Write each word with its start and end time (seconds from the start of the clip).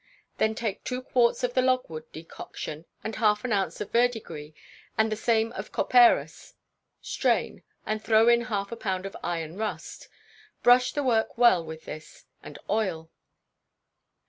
Then 0.39 0.55
take 0.55 0.83
two 0.83 1.03
quarts 1.03 1.43
of 1.43 1.53
the 1.53 1.61
logwood 1.61 2.11
decoction, 2.11 2.85
and 3.03 3.17
half 3.17 3.45
an 3.45 3.53
ounce 3.53 3.79
of 3.81 3.91
verdigris, 3.91 4.51
and 4.97 5.11
the 5.11 5.15
same 5.15 5.51
of 5.51 5.71
copperas; 5.71 6.55
strain, 7.03 7.61
and 7.85 8.03
throw 8.03 8.27
in 8.27 8.41
half 8.45 8.71
a 8.71 8.75
pound 8.75 9.05
of 9.05 9.15
iron 9.23 9.57
rust. 9.57 10.07
Brush 10.63 10.91
the 10.93 11.03
work 11.03 11.37
well 11.37 11.63
with 11.63 11.85
this, 11.85 12.25
and 12.41 12.57
oil. 12.67 13.11